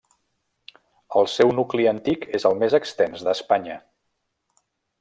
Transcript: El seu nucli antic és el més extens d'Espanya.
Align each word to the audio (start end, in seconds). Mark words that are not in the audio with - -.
El 1.19 1.29
seu 1.33 1.51
nucli 1.59 1.85
antic 1.91 2.25
és 2.39 2.47
el 2.51 2.57
més 2.63 2.77
extens 2.79 3.27
d'Espanya. 3.29 3.77